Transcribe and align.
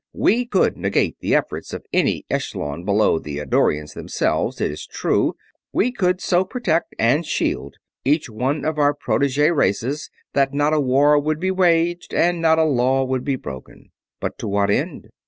We 0.13 0.47
could 0.47 0.77
negate 0.77 1.19
the 1.19 1.35
efforts 1.35 1.73
of 1.73 1.85
any 1.93 2.25
echelon 2.27 2.83
below 2.85 3.19
the 3.19 3.37
Eddorians 3.37 3.93
themselves, 3.93 4.59
it 4.59 4.71
is 4.71 4.87
true. 4.87 5.35
We 5.71 5.91
could 5.91 6.19
so 6.21 6.43
protect 6.43 6.95
and 6.97 7.23
shield 7.23 7.75
each 8.03 8.27
one 8.27 8.65
of 8.65 8.79
our 8.79 8.95
protege 8.95 9.51
races 9.51 10.09
that 10.33 10.55
not 10.55 10.73
a 10.73 10.79
war 10.81 11.19
would 11.19 11.39
be 11.39 11.51
waged 11.51 12.15
and 12.15 12.41
not 12.41 12.57
a 12.57 12.63
law 12.63 13.03
would 13.03 13.23
be 13.23 13.35
broken. 13.35 13.91
But 14.19 14.39
to 14.39 14.47
what 14.47 14.71
end? 14.71 15.09